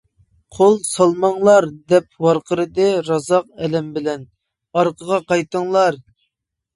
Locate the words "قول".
0.53-0.77